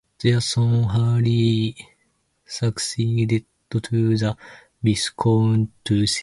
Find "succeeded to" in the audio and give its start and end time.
2.47-3.79